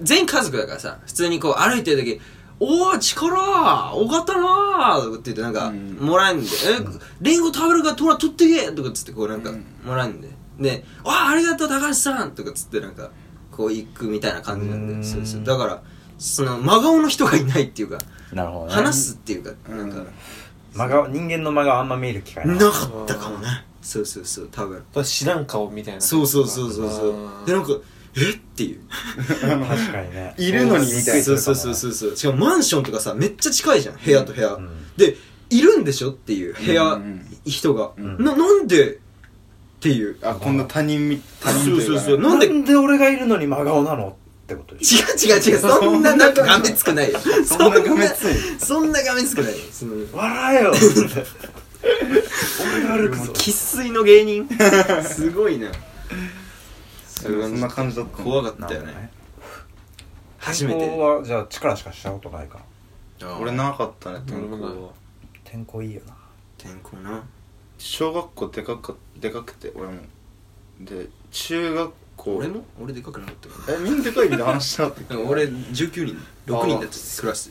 [0.00, 2.20] 全員家族だからさ普通にこう歩いてる時
[2.60, 5.96] 「おー力おがったなー」とかって言ってなんかうん。
[6.00, 6.78] もらえんで「え
[7.20, 9.64] リンゴ食べるからとら取ってけ!」とかっつってこうなんかうん。
[9.84, 10.28] もらえんで。
[10.60, 13.10] で「わあありがとう高橋さん!」とかっつってなんか
[13.50, 15.00] こう行くみたいな感じなんうん。
[15.00, 15.44] でそうそう。
[15.44, 15.82] だから
[16.18, 17.98] その真顔の人がいないっていうか
[18.32, 19.90] なるほど話すっていうかうんなん。
[20.04, 20.10] か
[20.74, 23.14] 真顔人間の真顔あんま見る機会なかった。
[23.14, 23.46] かもね。
[23.80, 24.82] そうそうそう多分。
[25.04, 26.00] 知らん顔みたいな。
[26.00, 27.46] そうそうそうそうそう。
[27.46, 27.70] でなんか
[28.16, 28.30] え？
[28.32, 28.80] っていう。
[29.26, 30.34] 確かにね。
[30.36, 31.24] いるのにみたいな。
[31.24, 32.16] そうそうそうそうそう。
[32.16, 34.68] しかもマンションとかさめっちゃ近いじゃん部屋と部屋、ん。
[34.96, 35.16] で
[35.50, 36.10] いるんでしょ？
[36.10, 37.02] っていう部屋、うん。
[37.02, 38.22] うん人が、ん。
[38.22, 38.94] ななんで？
[38.94, 38.98] っ
[39.80, 40.16] ていう。
[40.22, 41.80] あこんな他人み他人というか。
[41.80, 42.20] ねそうそうそう。
[42.20, 42.48] ななんで？
[42.48, 44.16] んで俺がいるのに真顔なの？
[44.48, 44.80] ってこと違う
[45.36, 45.58] 違う違う。
[45.58, 47.18] そんななんかがめつくないよ。
[47.44, 49.58] そんながめついそんながめつくないよ。
[49.70, 50.72] その笑えよ。
[52.72, 54.48] 俺が歩くぞ生粋の芸人？
[55.04, 55.70] すごいな。
[57.06, 59.12] そんな感じだった怖かったよね。
[60.38, 60.76] 初めて。
[60.78, 62.58] 転校はじゃあ力しかしたことないか
[63.20, 63.36] ら。
[63.38, 64.90] 俺なかったね転校は。
[65.44, 66.14] 転校いいよな。
[66.58, 67.22] 転校な。
[67.76, 70.00] 小学校でかかでかくて俺も
[70.80, 77.50] で中学構俺も俺でかくなかったかえみんなでかいみたいな話しなかったっけら 俺19人6人だったクラス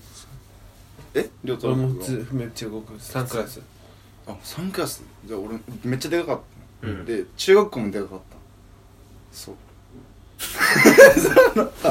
[1.13, 1.29] え？
[1.43, 1.83] りょうた俺ろ
[2.31, 2.93] めっちゃ動く。
[2.93, 3.61] 3クラス。
[4.27, 5.03] あ三クラス。
[5.25, 6.39] じゃあ俺めっちゃでかかっ
[6.81, 6.87] た。
[6.87, 7.05] の、うん。
[7.05, 8.35] で中学校もでかかった。
[9.31, 9.55] そう。
[10.39, 11.89] そうなった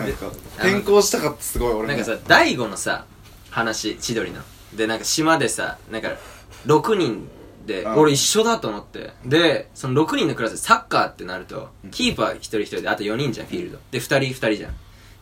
[0.00, 1.88] なんか転校したかったすごい俺も。
[1.88, 3.04] なんかさ大悟のさ
[3.50, 4.40] 話千鳥の。
[4.74, 6.16] でなんか島でさなんか
[6.66, 7.30] 6人で
[7.82, 7.98] うん。
[7.98, 9.10] 俺一緒だと思って。
[9.24, 13.78] でその6人のクラスでサッカーってなるとキーパー一人一人であと4人じゃんフィールド。
[13.90, 14.72] で2人2人じゃん。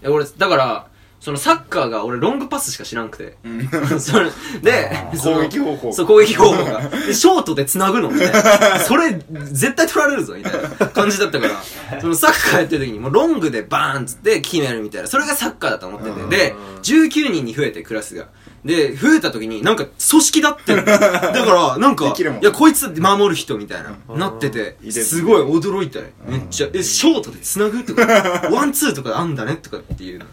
[0.03, 0.87] で俺だから
[1.21, 3.37] そのサッカーが俺ロングパスしか知らんくて。
[3.43, 3.49] う
[3.97, 4.01] ん。
[4.01, 4.31] それ
[4.63, 4.89] で
[5.21, 6.89] 攻撃方法そう攻撃方法が。
[6.89, 8.79] でショートで繋ぐのみたいな。
[8.79, 10.69] それ絶対取られるぞみたいな。
[10.89, 11.61] 感じだったから。
[12.01, 15.09] そのサッカーやってる時にもうロングでバーンっつって決めるみたいな。
[15.09, 16.37] それがサッカーだと思ってて。
[16.37, 18.29] で19人に増えてクラスが
[18.64, 28.07] で増えた時になんか組織だって だからなんかいやこいつ守る人みたいななっててすごい驚いたねめっちゃえショートで繋ぐとか
[28.51, 30.27] ワンツーとかあんだねとかっていうの。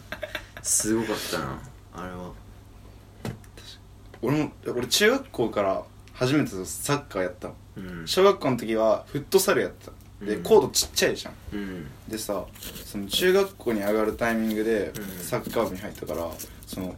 [0.63, 1.59] すごかったな。
[1.93, 2.31] あれは。
[4.21, 5.83] 俺も俺中学校から
[6.13, 7.55] 初めてサッカーやったの。
[7.77, 8.07] うん。
[8.07, 9.91] 小学校の時はフットサルやってた。
[10.25, 10.43] でうん。
[10.43, 11.33] コードちっちゃいじゃん。
[11.53, 11.87] うん。
[12.07, 12.45] でさ
[12.85, 15.23] その中学校に上がるタイミングでうん。
[15.23, 16.27] サッカー部に入ったから
[16.65, 16.95] その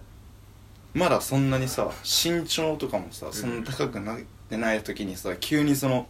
[0.93, 3.63] まだそんなにさ身長とかもさそん。
[3.63, 4.19] な高くなっ
[4.50, 6.08] てない時にさ急にその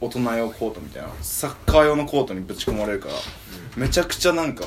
[0.00, 3.14] 大人用コートみたいなサッカー用のコートにぶち込まれるから
[3.76, 4.64] めちゃくちゃなんか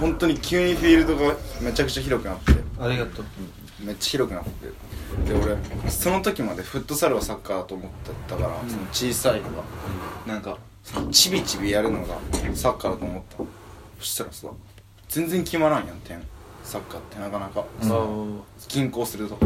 [0.00, 3.24] 本当に急にフィールドがめちゃくちゃ広くなってありがとう。
[3.80, 5.56] めっちゃ広くなってで俺
[5.90, 9.62] その時までフットサルはサッカーだと思ってたから、その小さいのが
[10.26, 12.16] なんかそのチビチビやるのが
[12.54, 13.36] サッカーだと思った。
[13.98, 14.48] そしたらさ
[15.08, 16.22] 全然決まらんやん点
[16.64, 18.08] サッカーってなかなか、あ
[18.68, 19.38] 均衡すると。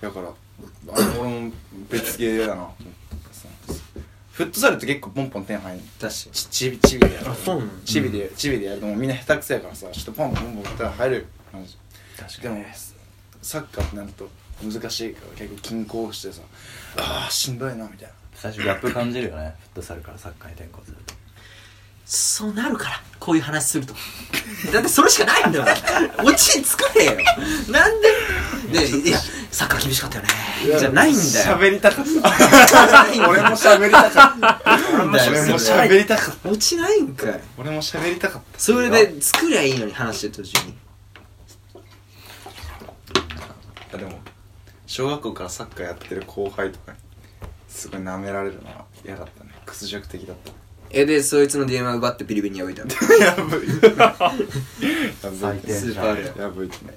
[0.00, 1.52] だからあれ俺も
[1.90, 2.78] 別ゲーだなと思って
[3.32, 3.48] さ。
[4.32, 5.82] フットサルって結構ポンポン点入んの。
[6.00, 6.12] 確かに。
[6.12, 8.86] ちチビチビでやるあそうなのチビで、チビでやると。
[8.86, 11.26] もうみんな下手くそやからさちょっとポンポンポンポン点入る。
[11.52, 11.76] 感じ
[12.18, 12.64] 確でも
[13.42, 14.28] サッカーってなると
[14.62, 16.42] 難しいから結構均衡してさ
[16.98, 18.14] ああしんどいなみたいな。
[18.34, 19.54] 最初ギャップ感じるよね。
[19.60, 21.14] フットサルからサッカーに転向すると
[22.08, 23.92] そうなるからこういう話すると。
[24.72, 25.64] だってそれしかないんだよ
[26.24, 27.12] オチ作れよ。
[27.68, 28.86] なんで？
[28.86, 29.18] でいや
[29.50, 30.30] サッカー厳しかったよね。
[30.78, 31.56] じゃないんだよ。
[31.56, 33.28] 喋りたかった。
[33.28, 34.60] 俺も喋りたかった。
[34.94, 35.16] 俺も
[35.58, 36.48] 喋りたかった。
[36.48, 37.40] オチないんかい。
[37.58, 38.58] 俺も喋りたかった。
[38.58, 40.78] それで作りゃいいのに話してる途中に。
[43.92, 44.20] あでも
[44.86, 46.98] 小学校からサッカーやってる後輩とかに
[47.68, 49.50] すごい舐められるのは嫌だったね。
[49.64, 50.52] 屈辱的だった
[50.90, 52.84] えでそいつの電話奪ってビリビリに置いた。
[52.84, 53.68] のやぶい。
[55.38, 56.40] 最低スーパーで。
[56.40, 56.94] やぶいってね。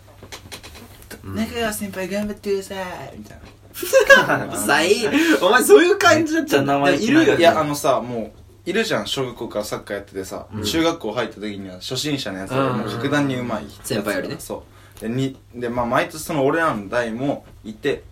[1.24, 3.18] 中川先輩頑張ってください。
[3.18, 3.50] みたいな。
[4.58, 4.94] さい
[5.42, 7.38] お前そういう感じだっちゃ生意気いるよ。
[7.38, 7.64] いやあ。
[7.64, 8.34] のさも
[8.66, 12.78] ういるじゃん小学校からサッカーやっててさ、中学校入った時には初心者のやつでうん。
[12.80, 14.36] もう格段にうまい先輩よりね。
[14.40, 14.64] そ
[14.98, 15.02] う。
[15.02, 18.04] でにでまあ毎年その俺らの代もいて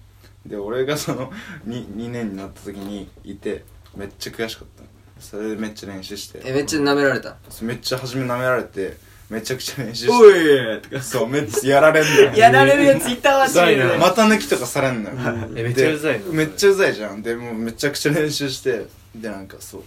[0.45, 1.31] で俺がその
[1.67, 4.76] 2, 2年になった時にいてめっちゃ悔しかった
[5.19, 6.41] それでめっちゃ練習して。
[6.45, 7.35] えめっちゃ舐められた？
[7.61, 8.97] めっちゃ初め舐められて
[9.29, 11.01] めちゃくちゃ練習しておいとか。
[11.01, 12.33] そうめっちゃやられんだよ。
[12.37, 15.15] やられるやついたわうざいなチーム股抜きとかされんのよ。
[15.55, 17.21] えめっちゃうざいのでめっちゃうざいじゃん。
[17.21, 19.83] でもうめちゃくちゃ練習してでなんかそう。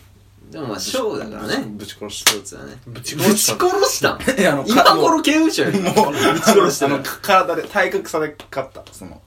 [0.51, 1.65] でもまあショーだからね。
[1.69, 2.77] ぶち殺して一つはね。
[2.87, 8.85] ぶち殺した殺したん いやあの今頃刑務所よもうぶち殺してあのる体で体格差で勝った。
[8.93, 9.23] その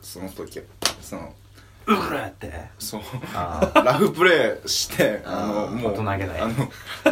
[0.00, 0.64] その時は。
[1.02, 1.34] その
[1.86, 2.52] うわーって。
[2.78, 3.00] そう。
[3.34, 6.40] あ ラフプレーしてあのもう大人げない。
[6.40, 6.54] あの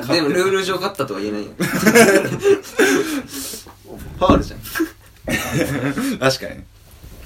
[0.06, 1.50] でもルール上勝ったとは言えないよ。
[1.58, 4.60] ファールじゃん。
[6.18, 6.64] 確かに。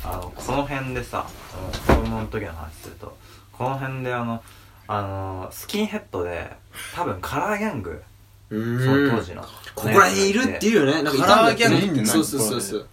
[0.05, 1.27] あのこの辺でさ
[1.87, 3.17] その子供の時の話すると
[3.53, 4.43] この辺であの
[4.87, 6.51] あのスキンヘッドで
[6.95, 8.03] 多分カラーギャング。
[8.51, 9.43] うその当時の。
[9.75, 11.03] ここら辺いるっていうよね。
[11.03, 12.87] なんかいたんだってカラーギャングって何そうそうそうそう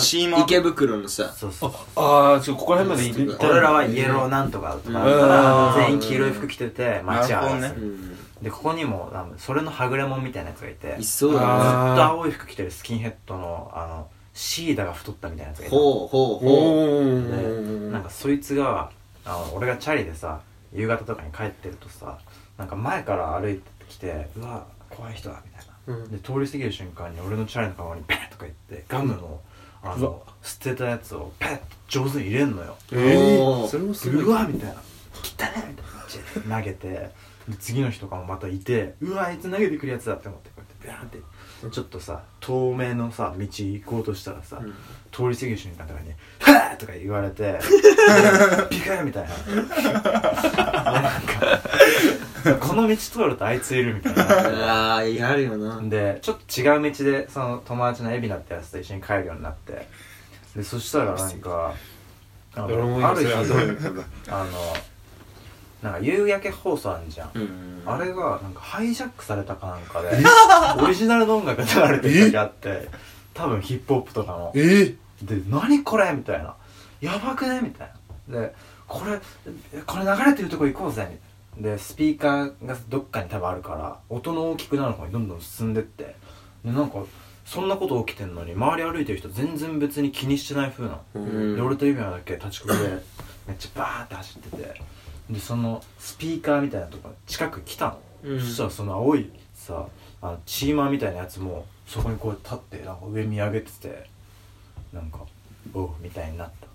[0.00, 1.32] チー池袋のさ。
[1.32, 5.28] そうそうああちょここら辺まで行った俺らはイエローなんとかとかだったうん。
[5.28, 10.96] ら全員黄色い服着てて街を荒らすなるほどうんでここにもそれのはぐれもんみたいなやつがいて。
[10.98, 11.46] いずそうだね。
[11.46, 15.76] あっと青い服着てるスキンヘッドのあのシーダが太ったみたいなやつがいて。
[15.76, 18.90] ほうほうほおでーなんかそいつが
[19.24, 20.40] あの俺がチャリでさ
[20.74, 22.18] 夕方とかに帰ってるとさ
[22.58, 26.10] なんか前から歩いてきてうわ怖い人だみたいな、うん。
[26.10, 29.40] で通り過ぎる瞬間に俺のチャリのカゴにペッとか言ってガムの
[29.82, 29.98] あうわ。
[29.98, 32.76] の捨てたやつをペッと上手に入れんのよ。
[32.92, 33.64] えおー。
[33.64, 34.24] ーそれもすごい。
[34.24, 34.74] うわみたいな
[35.22, 35.82] 「汚ね!」みた
[36.44, 36.58] いな。
[36.58, 37.10] 投げてで
[37.58, 41.18] 次の日とかもまたいてうわあいつ投げてくるやつだって思ってこうやってビャーンって。
[41.70, 44.74] ちょっとさ透明のさ道行こうとしたらさ、うん。
[45.12, 47.58] 通り過ぎる瞬間とかに「はぁ!」とか言われて
[48.68, 49.34] 「ピカー!」みたいな。
[49.36, 51.60] で なんか
[52.60, 54.92] この道通るとあいついるみたいな。
[54.94, 55.80] ああやるよな。
[55.82, 59.88] でちょっと違う道でその友達の海老名ってやつと一緒に帰るようになって。
[60.56, 61.72] でそしたらなんか
[62.54, 63.32] あのある日
[64.28, 64.76] あの
[65.82, 67.82] なんか夕焼け放送あんじゃん、うん。
[67.86, 70.10] あれがなんかハイジャックされたかなんかで
[70.80, 72.88] オリジナルの音楽が流れてる時あって
[73.34, 74.52] 多分ヒップホップとかの。
[74.54, 74.94] え？
[75.22, 76.12] で何これ？
[76.12, 76.54] みたいな
[77.00, 77.60] やばくね？
[77.62, 77.92] みたい
[78.28, 78.40] な。
[78.40, 78.54] で
[78.86, 79.18] これ
[79.86, 81.20] これ流れてるとこ行こうぜみたいな
[81.58, 86.16] でスピーカーがどっかに多分あるから音の大きくなる方にどんどん進んでって。
[86.64, 87.04] でなんか
[87.44, 91.56] そんなこと起きてんのに周り歩いてる人全然別に気にしてない風なの、うん。
[91.56, 93.02] で俺と指輪だけ立ちこぎで
[93.46, 94.80] めっちゃバーって走ってて。
[95.30, 98.40] でそのスピーカーみたいなとこ近く来たの、うん。
[98.40, 99.86] そしたらその青いさ
[100.20, 104.08] あのチーマーみたいなやつもそこにこう立ってなんか上見上げてて
[104.92, 105.20] なんか
[105.74, 106.66] 「おう」みたいになった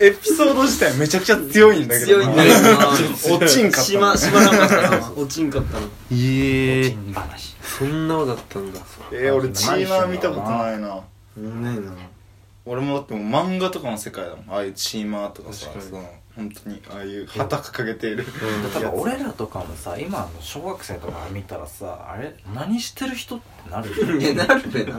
[0.00, 3.36] エピソード自体めちゃくちゃ強いんだけど強いんだけどな。
[3.36, 6.96] 落ちんかったしましまなかったな落ちんかったなええ
[7.62, 8.80] そんなのだったんだ。
[9.12, 10.88] えー、俺チーマー見たことないな。
[11.36, 11.92] ないな。
[12.66, 14.50] 俺もだってもう漫画とかの世界だもん。
[14.50, 15.68] ああいうチーマーとかさ
[16.34, 18.26] 本当にああいう旗掲げている
[18.94, 23.90] 俺らとかもさ今の小学生とか見たらさあれ何してる人ってなる
[24.34, 24.98] なるべな。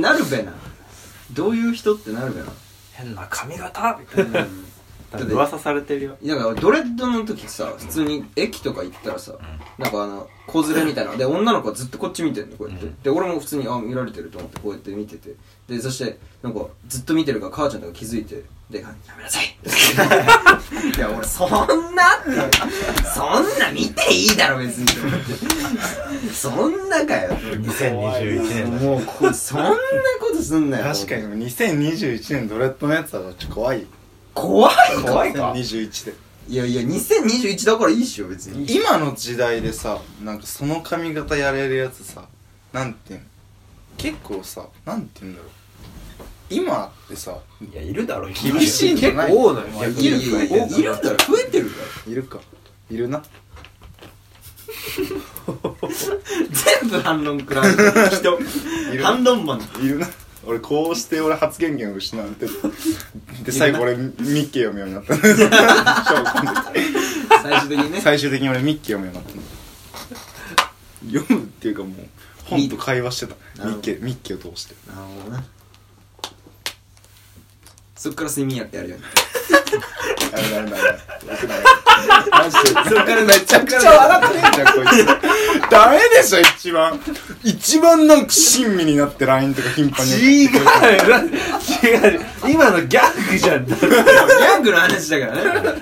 [0.00, 0.52] なるべな
[1.30, 2.46] どういう人ってなるべな
[2.92, 3.98] 変な髪型。
[4.00, 4.46] みたいな
[5.12, 6.16] だって噂されてるよ。
[6.24, 9.34] だからドレッドの時さ普通に駅とか行ったらさ、
[9.78, 11.16] なんかあの子連れみたいな。
[11.16, 13.02] で女の子はずっとこっち見てんのこうやって、うん。
[13.02, 15.34] で俺も普通にあ見られてると思ってこうやって見てて。
[15.68, 19.56] でそしてなんかずっと見てるから母ちゃんとか気づいてでやめなさい。
[20.96, 21.50] いや俺そん
[21.94, 22.56] なって。
[23.14, 24.86] そんな見ていいだろ別に。
[24.86, 27.30] と思ってそんなかよ。
[27.34, 29.70] 2021年もうこそんな
[30.20, 30.84] ことすんなよ。
[30.94, 33.86] 確かに2021年ドレッドのやつはちょっと怖い
[34.34, 36.14] 怖い怖いか？2021で
[36.48, 38.66] いやいや2021だからいいっしょ別に。
[38.74, 42.24] 今の時代でさなんかその髪型やれるやつさ
[42.72, 43.26] なんていうの？
[43.96, 45.50] 結構さなんていうんだろう？
[46.50, 49.38] 今ってさいやいるだろ厳しいんじゃ結ないいい
[50.10, 50.82] やにいやいやい？
[50.82, 52.40] るから増えてるからいるか。
[52.90, 53.22] いるな。
[56.82, 57.64] 全部反論食らう。
[58.10, 58.38] 人。
[58.92, 59.04] いる。
[59.04, 60.08] 反論マンいるな
[60.44, 62.46] 俺こうして俺発言権を失って。
[63.44, 65.14] で最後俺ミッキー読むようになった。
[67.42, 68.00] 最終的にね。
[68.00, 69.34] 最終的に俺ミッキー読むようになっ
[70.56, 70.70] た。
[71.06, 71.92] 読むっていうかもう
[72.44, 73.36] 本と会話してた。
[73.64, 74.74] ミッキーミッキーを通して。
[74.88, 75.44] なるほどな。
[77.96, 78.96] そっから睡眠薬やるよ。
[78.96, 79.04] うに
[80.32, 80.82] ダメダメダメ
[81.32, 81.62] よくない
[82.30, 82.80] マジで。
[82.90, 85.06] そっからめちゃくちゃ笑ってんじゃんこいつ
[85.72, 87.00] ダメでしょ一番。
[87.42, 90.12] 一番なんか親身になって LINE とか頻繁に。
[90.12, 90.50] 違う。
[90.50, 93.64] 違う今のギャグじゃん。
[93.64, 95.72] ギャグの話だからね。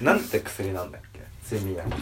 [0.00, 1.20] なんて薬なんだっけ？
[1.56, 1.98] 睡眠薬って。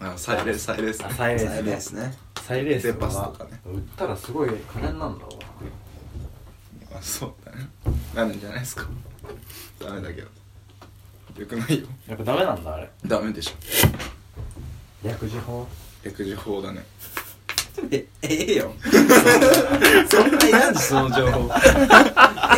[0.00, 1.62] あサイレースサイレースあサイレースね。
[1.62, 3.60] ですねサイレースデパスとかね。
[3.64, 6.98] 売ったらすごい金になるんだろうな。
[6.98, 7.68] あそうだね。
[8.14, 8.86] なるんじゃないですか。
[9.78, 10.28] ダメだけど。
[11.38, 11.86] よくないよ。
[12.06, 12.90] やっぱダメなんだあれ。
[13.06, 13.52] ダメでしょ。
[15.02, 15.66] 薬事法？
[16.04, 16.84] 薬事法だね。
[17.90, 18.72] えええよ。
[20.10, 21.50] そんなその情報。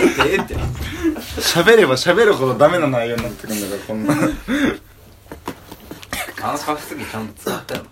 [0.00, 0.56] ええってええって。
[1.40, 4.14] 喋れば喋るほどダメな内容になってくんだからこんな。
[6.42, 7.84] あの加湿器ちゃんと使ってんの？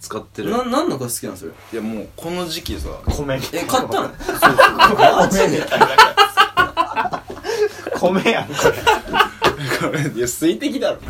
[0.00, 1.52] 使ってな何の子好きなのそれ？
[1.72, 3.40] いやもうこの時期さ米。
[3.52, 4.10] え買ったの？
[7.98, 8.54] 米やんこ
[9.80, 11.00] これいや水滴だろ。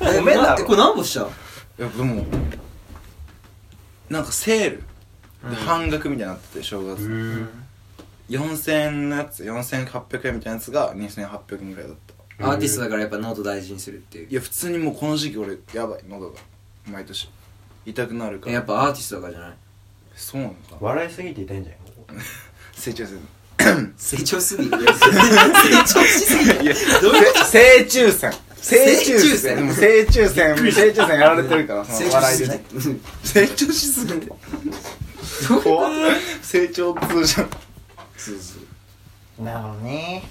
[0.00, 0.64] え米だろ。
[0.64, 1.20] これ何本した？
[1.20, 1.24] い
[1.78, 2.24] やでも
[4.10, 4.82] なんかセール。
[5.48, 7.08] で半額みたいになってて正月。
[8.28, 11.96] 4000円のやつ4800円みたいなやつが2800円ぐらいだっ
[12.38, 12.46] た。
[12.50, 14.28] アーティストだからやっぱ喉大事にするっていう。
[14.30, 16.00] いや普通にもうこの時期俺やばい。
[16.08, 16.38] 喉が。
[16.90, 17.30] 毎年。
[17.86, 18.52] 痛くなるから。
[18.52, 19.52] えやっぱアーティストだからじゃない？
[20.16, 20.76] そうなのか。
[20.80, 21.76] 笑いすぎて痛いんじゃん
[22.74, 23.20] 成長する。
[23.96, 24.80] 成長すぎる 成
[25.86, 28.30] 長しすぎるいやどういうこ成虫線。
[28.32, 32.64] 成成虫線でも成虫線成虫線やられてるからその笑いでね。
[33.22, 34.32] 成長しすぎて。
[35.64, 35.92] 怖っ。
[36.42, 37.50] 成長痛じゃん。
[38.16, 38.58] そうそ
[39.40, 40.22] うなのね。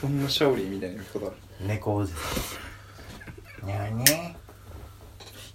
[0.00, 1.36] そんなシャオリーみたいなことある。
[1.60, 2.18] 猫おじさ
[3.64, 4.36] んにゃーね。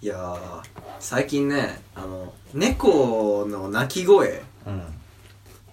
[0.02, 0.62] いやー
[1.00, 4.84] 最近ねあの猫の鳴き声うん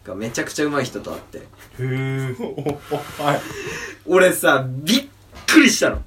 [0.04, 1.38] がめちゃくちゃ上手い人と会って。
[1.38, 1.42] へ
[1.80, 2.34] え
[3.22, 3.40] はい。
[4.06, 5.04] 俺さびっ
[5.46, 6.02] くりしたの。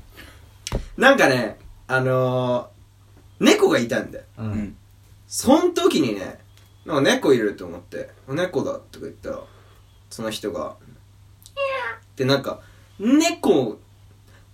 [0.98, 4.26] なんかねあのー、猫がいたんだよ。
[4.40, 4.50] ううん。
[4.52, 4.78] ん
[5.28, 6.40] そん時にね
[6.86, 9.40] なんか猫いると思って猫だとか言ったら
[10.10, 10.76] その人が
[12.12, 12.62] 「ってなんか
[13.00, 13.78] 猫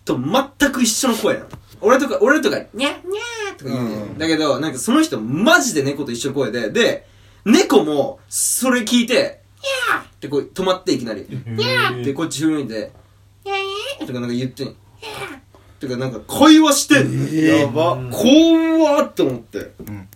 [0.05, 1.47] と全く一緒の声なの。
[1.81, 4.17] 俺とか俺とか「にゃにゃー」とか言うね、うん。
[4.17, 7.07] だけどなんかその人マジで猫と一緒の声でで
[7.45, 12.91] 猫もそれ聞いて「にゃー」ってこう止まっていきなり「にゃー」ってこっち振り向いて
[13.45, 15.41] 「にゃー」とかなんか言ってにゃー
[15.81, 17.97] とかなんか会話してんの、やば。
[18.11, 20.07] 怖って思って、ん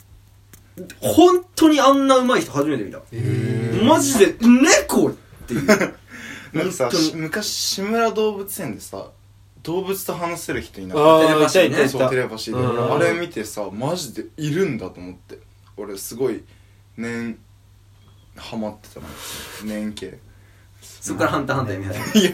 [1.02, 3.02] 本当にあんな上手い人初めて見た、
[3.84, 5.14] マジで猫っ
[5.48, 5.66] ていう。
[6.54, 7.04] なんかさ本当に。
[7.04, 9.08] し昔志村動物園でさ
[9.64, 12.00] 動物と話せる人いなかっああテレパシーねいたいたいた。
[12.00, 12.62] そうテレパシーで。
[12.62, 12.92] うん。
[12.92, 15.40] 俺あれ見てさマジでいるんだと思って。
[15.78, 16.44] 俺すごい
[16.98, 17.38] 年
[18.36, 19.08] ハマってたの
[19.64, 20.20] 年系
[20.82, 22.32] そっからハンターハンターみたいないや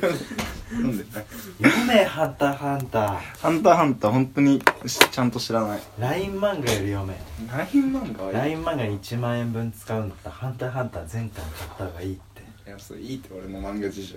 [0.71, 3.17] なんで読めハンターハンター。
[3.17, 5.81] ハンターハンター本当にしちゃんと知らない。
[5.99, 7.17] LINE 漫画より読め。
[7.51, 8.37] ライン漫画はいい。
[8.37, 12.41] LINE 漫画に1万円分使うんだったらハンターハンター全巻買った方がいいって。
[12.69, 14.15] いやそれいいって俺の漫画事情。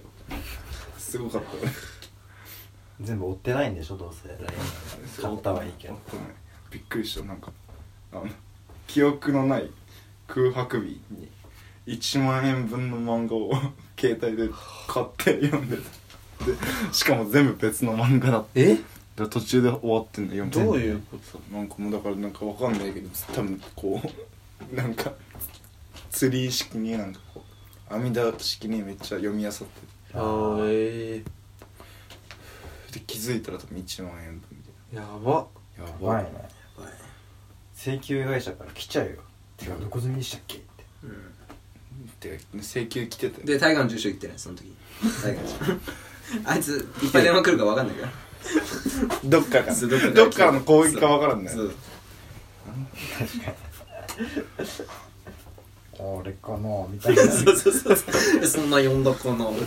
[0.97, 1.49] すごかった。
[1.61, 1.71] 俺
[3.01, 4.29] 全部追ってないんでしょどうせ。
[4.29, 5.99] LINE 漫画買ったはいいけど。
[6.71, 7.51] びっくりしたなんか。
[8.13, 8.29] あの
[8.87, 9.69] 記憶のない
[10.27, 11.29] 空白日に
[11.87, 13.53] 1万円分の漫画を
[13.99, 14.49] 携帯で
[14.89, 15.83] 買って読んでた
[16.47, 16.55] で
[16.93, 18.77] しかも全部別の漫画だったえ？
[19.17, 24.01] で途中で終わってんだよどういうこそうなんかもうだからなんかわかんないけど多分こ
[24.73, 25.13] うなんか
[26.11, 27.45] 釣り式になんかこ
[27.91, 29.65] う阿弥陀式にめっちゃ読み漁って。
[30.13, 31.23] とああえ
[32.93, 34.59] で気づいたら多分1万円分み
[34.93, 35.91] えやばたいな。
[35.91, 36.31] や怖いね。
[37.77, 39.17] 請求会社から来ちゃうよ
[39.65, 40.57] てかどこ済みでしたっけ？
[40.59, 40.61] っ
[42.21, 42.29] て。
[42.29, 44.73] で請求来ててでタイガーの住所言ってないその時。
[45.23, 45.81] タイガーの住所。
[46.51, 48.13] あいついっぱい電話来るか分かんないから。
[49.25, 49.75] どっかから。
[49.75, 50.15] そうどっかから。
[50.25, 51.73] どっからの攻撃かわからんねそう。
[55.97, 57.23] あれかなみたいな。
[57.31, 58.41] そうそうそうそう。
[58.41, 59.65] でそんな呼んだかなって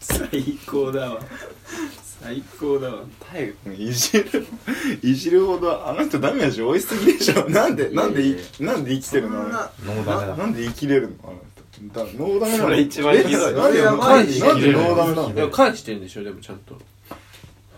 [0.00, 1.20] 最高だわ
[2.20, 3.04] 最高だわ。
[3.20, 4.46] タイガいじる
[5.02, 7.48] いじるほどあの人ダメージ多いすぎでしょ。
[7.48, 9.40] なんでなんでいなんで生きてるの？
[9.40, 11.14] あの人ノーダメだなんで生きれるの？
[11.24, 11.38] あの
[11.70, 11.88] 人。
[11.94, 12.64] だノーダメなの。
[12.64, 13.32] それ一番ひどい。
[13.32, 15.34] えなんでそれはマジでなんでノーダメなの？
[15.34, 16.76] でも返してるんでしょでもちゃんと。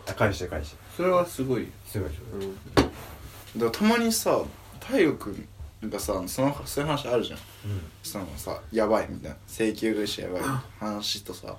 [0.09, 0.77] あ返して返して。
[0.97, 2.21] それはすごいすごいでし
[3.55, 3.61] うん。
[3.61, 4.41] だたまにさ
[4.81, 5.47] 太陽君
[5.85, 7.39] がさそのそういう話あるじゃん。
[7.39, 7.43] ょ
[8.03, 9.37] そのさやばいみたいな。
[9.47, 10.43] 請求会社やばい。
[10.79, 11.57] 話とさ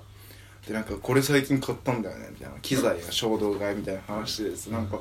[0.66, 2.54] でなんかこれ最近買ったんだよねみたいな。
[2.60, 4.68] 機材や衝動買いみたいな話です。
[4.68, 4.98] なんか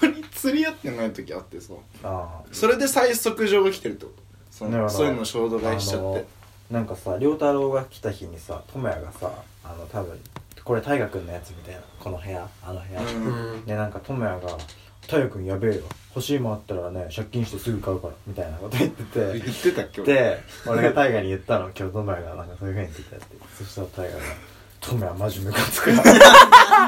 [0.00, 1.72] たまに釣り合ってない時あってさ。
[2.02, 2.48] ああ。
[2.52, 4.22] それで最速上が来てるってこと。
[4.50, 4.92] そなるほど。
[4.92, 6.26] のそういうの衝動買いしちゃって。
[6.70, 9.32] なんかさ良太郎が来た日にさ智也がさ
[9.64, 10.20] あの多分
[10.62, 11.80] これ大河君のやつみたいな。
[11.98, 13.52] この部屋あの部屋、うん。
[13.54, 14.58] うんでなんか智也が
[15.00, 15.84] 「太陽君やべえよ。
[16.14, 19.40] 欲しいもんあったらね借金してすぐ買うから」みたいなこと言ってて。
[19.40, 20.12] 言ってたっけ俺。
[20.12, 21.70] で俺が大河に言ったの。
[21.74, 23.36] 今日智也がなんかそういうふうに言ってたって。
[23.56, 24.26] そしたら大河が
[24.80, 26.02] 「智也マジムカつくな」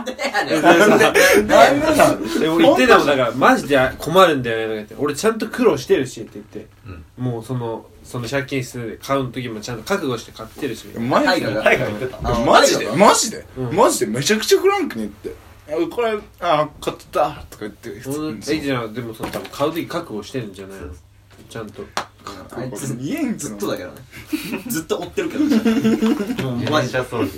[0.05, 0.16] で
[2.48, 3.07] 俺言ってたもん。
[3.07, 4.64] だからマジで困るんだよね。
[4.64, 4.94] とか言って。
[4.98, 6.66] 俺ちゃんと苦労してるしって言って、
[7.18, 10.87] もうそのその借金して買う時もちゃんと覚悟して買ってるし。
[10.98, 11.53] マジで？
[11.53, 11.64] 言っ
[11.98, 12.18] てた。
[12.22, 12.87] あマジで？
[12.87, 13.74] タイガがマジで、うん。
[13.76, 17.90] マジでめちゃくちゃフランクに言って「あこれあ買ってた」とか言って。
[18.00, 20.87] 普通にえじゃあでもその多分買う時覚悟してるんじゃないの？
[21.48, 21.83] ちゃんと。
[22.55, 23.96] あいつ家にずっとだけどね。
[24.68, 25.44] ずっと追ってるけど
[26.50, 26.88] もうマジ。
[26.92, 27.31] 自転車操業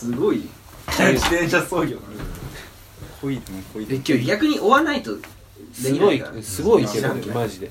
[0.00, 0.42] すごい。
[0.88, 1.98] 自転車操業
[3.20, 5.22] 恋でも恋でもえ今日逆に追わないとで
[5.74, 6.42] すきごいないから。
[6.42, 7.34] すごいけどうん。
[7.34, 7.70] マジで。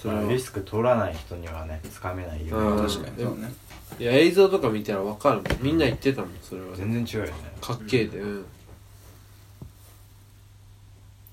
[0.00, 2.86] それはリスク取らない人にはねつかめないよ、うん。
[2.86, 3.24] 確かに。
[3.24, 3.52] そうね
[3.98, 5.44] いや映像とか見たら分かるもん。
[5.60, 6.76] みんな言ってたもんそれは。
[6.76, 7.52] 全然違うよね。
[7.60, 8.18] かっけえで。
[8.18, 8.44] うん。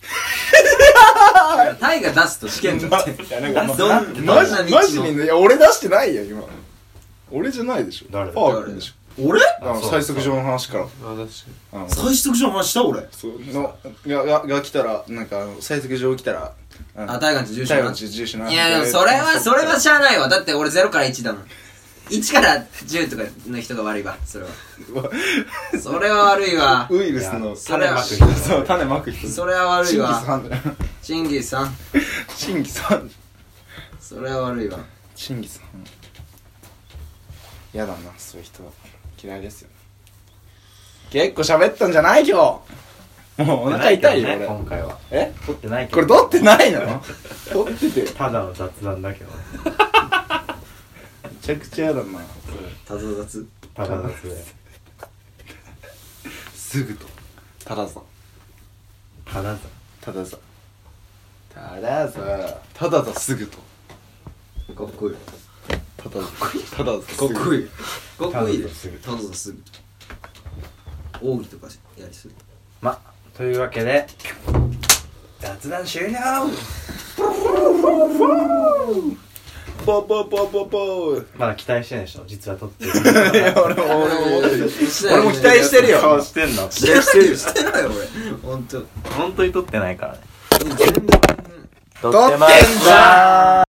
[1.79, 3.11] タイが出すと試験だって。
[3.11, 6.43] いやなんかどんマジマジにのねいや俺出してないよ今。
[7.31, 8.07] 俺じゃないでしょ。
[8.11, 9.41] 誰パー君でしょ俺？
[9.61, 10.83] あの最速上の話から。
[10.83, 11.27] あ確かに。
[11.73, 13.07] あの最速上の話した俺？
[13.11, 16.53] そうのががが来たらなんかあの最速上来たら
[16.95, 17.65] あタイガーの住
[18.27, 18.51] 所な。
[18.51, 20.27] いやでもそれはそれはしゃあないわ。
[20.29, 21.43] だって俺0から1だもん。
[22.09, 24.17] 1から10とかの人が悪いわ。
[24.25, 24.51] それは。
[25.79, 26.87] それは悪いわ。
[26.89, 28.47] ウイルスのそれは種まく人。
[28.49, 29.27] そう種まく人。
[29.27, 30.41] それは悪いチンギスわ
[31.03, 31.75] チンギスさん
[32.35, 33.11] チンギスハン
[33.99, 34.79] それは悪いわ。
[35.15, 35.83] チンギスハン
[37.77, 38.71] やだなそういう人は
[39.21, 39.69] 嫌いですよ
[41.09, 42.61] 結構喋ったんじゃない今
[43.37, 43.43] 日。
[43.43, 44.45] もうお腹痛いよね俺。
[44.45, 44.97] 今回は。
[45.11, 45.33] え？
[45.45, 47.01] 取ってないけこどれ撮ってないの？
[47.51, 48.13] 撮ってて。
[48.13, 49.31] ただの雑談だけど。
[49.31, 49.37] ね
[51.23, 52.19] めちゃくちゃやだな。
[52.85, 53.47] ただ雑。
[53.73, 54.43] ただ雑で
[56.53, 57.07] すぐと。
[57.65, 58.01] ただざ。
[59.25, 59.57] ただ
[60.01, 60.37] ただざ。
[61.55, 62.59] ただざ。
[62.73, 63.57] ただざすぐと。
[64.75, 65.15] かっこいい
[66.01, 66.15] ただ
[66.77, 67.69] ただかっこいい。
[68.17, 68.57] かっこいい。
[68.59, 69.61] ですぐ頼んだすぐ
[71.21, 72.33] 奥義とかやりする。
[72.81, 72.99] ま
[73.35, 74.07] というわけで
[75.39, 76.17] 雑談終了。
[79.85, 82.93] ポーポーポーポーポーまだ期待してないでしょ実は撮ってるい
[83.37, 90.19] や俺も俺も俺俺も期待してるよ顔してんの期待してるよしてないよ俺本当本当に撮ってないからね
[90.59, 90.93] 全然
[92.01, 93.68] 撮ってました